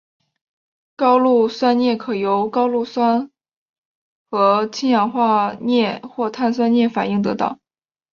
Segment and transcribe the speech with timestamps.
[0.95, 3.29] 高氯酸镍可由高氯酸
[4.31, 7.59] 和氢氧化镍或碳酸镍反应得到。